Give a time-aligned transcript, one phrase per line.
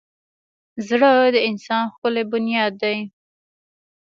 [0.87, 2.97] زړه د انسان ښکلی بنیاد دی.